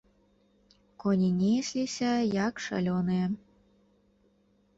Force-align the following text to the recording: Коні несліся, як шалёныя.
Коні 1.03 1.29
несліся, 1.41 2.09
як 2.47 2.63
шалёныя. 2.69 3.25